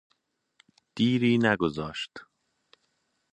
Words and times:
دیری 0.95 1.37
نگذاشت 1.37 2.13